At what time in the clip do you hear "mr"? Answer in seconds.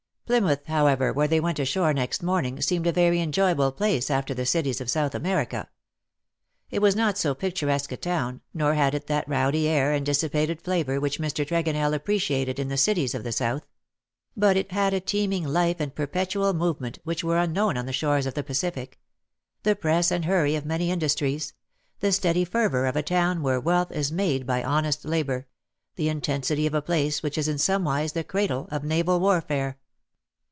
11.19-11.45